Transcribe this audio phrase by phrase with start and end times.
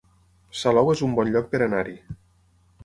[0.61, 1.97] Salou es un bon lloc per anar-hi